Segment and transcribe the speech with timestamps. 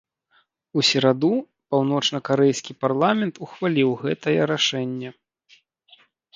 [0.79, 1.29] У сераду,
[1.75, 5.09] паўночнакарэйскі парламент ухваліў гэтае рашэнне.